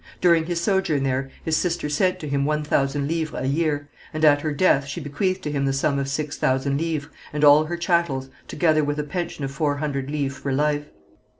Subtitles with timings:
[0.19, 4.25] During his sojourn there his sister sent to him one thousand livres a year, and
[4.25, 7.65] at her death she bequeathed to him the sum of six thousand livres, and all
[7.65, 10.85] her chattels, together with a pension of four hundred livres for life.